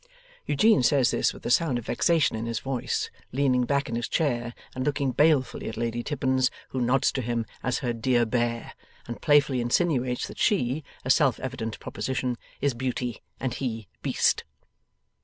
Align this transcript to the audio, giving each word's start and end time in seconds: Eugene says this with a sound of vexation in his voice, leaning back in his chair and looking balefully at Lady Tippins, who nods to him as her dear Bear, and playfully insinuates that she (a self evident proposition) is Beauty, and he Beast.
Eugene 0.47 0.81
says 0.81 1.11
this 1.11 1.31
with 1.31 1.45
a 1.45 1.51
sound 1.51 1.77
of 1.77 1.85
vexation 1.85 2.35
in 2.35 2.47
his 2.47 2.57
voice, 2.57 3.11
leaning 3.31 3.65
back 3.65 3.87
in 3.87 3.95
his 3.95 4.07
chair 4.07 4.55
and 4.73 4.83
looking 4.83 5.11
balefully 5.11 5.69
at 5.69 5.77
Lady 5.77 6.01
Tippins, 6.01 6.49
who 6.69 6.81
nods 6.81 7.11
to 7.11 7.21
him 7.21 7.45
as 7.61 7.77
her 7.85 7.93
dear 7.93 8.25
Bear, 8.25 8.73
and 9.05 9.21
playfully 9.21 9.61
insinuates 9.61 10.27
that 10.27 10.39
she 10.39 10.83
(a 11.05 11.11
self 11.11 11.39
evident 11.39 11.79
proposition) 11.79 12.39
is 12.61 12.73
Beauty, 12.73 13.21
and 13.39 13.53
he 13.53 13.87
Beast. 14.01 14.43